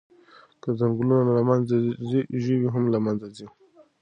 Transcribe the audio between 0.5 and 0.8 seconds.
که